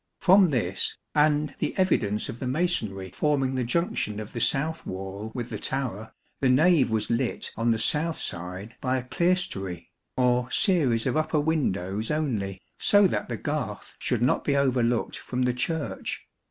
From 0.19 0.49
this, 0.49 0.97
and 1.13 1.53
the 1.59 1.77
evidence 1.77 2.27
of 2.27 2.39
the 2.39 2.47
masonry 2.47 3.11
forming 3.11 3.53
the 3.53 3.63
junction 3.63 4.19
of 4.19 4.33
the 4.33 4.41
south 4.41 4.83
wall 4.83 5.31
with 5.35 5.51
the 5.51 5.59
tower, 5.59 6.11
the 6.39 6.49
nave 6.49 6.89
was 6.89 7.11
lit 7.11 7.51
on 7.55 7.69
the 7.69 7.77
south 7.77 8.17
side 8.19 8.73
by 8.81 8.97
a 8.97 9.03
clerestory, 9.03 9.91
or 10.17 10.49
series 10.49 11.05
of 11.05 11.15
upper 11.15 11.39
windows 11.39 12.09
only, 12.09 12.59
so 12.79 13.05
that 13.05 13.29
the 13.29 13.37
garth 13.37 13.93
should 13.99 14.23
not 14.23 14.43
be 14.43 14.55
overlooked 14.57 15.19
from 15.19 15.43
the 15.43 15.53
Church. 15.53 16.25